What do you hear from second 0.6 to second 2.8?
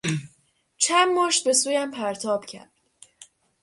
چند مشت به سویم پرتاب کرد.